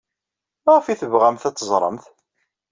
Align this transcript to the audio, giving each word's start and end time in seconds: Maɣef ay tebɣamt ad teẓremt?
Maɣef 0.65 0.85
ay 0.87 0.97
tebɣamt 0.97 1.47
ad 1.47 1.55
teẓremt? 1.55 2.05